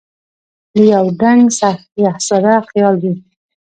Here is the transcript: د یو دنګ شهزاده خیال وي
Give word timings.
د 0.73 0.75
یو 0.93 1.05
دنګ 1.21 1.41
شهزاده 1.57 2.55
خیال 2.69 2.95
وي 3.03 3.13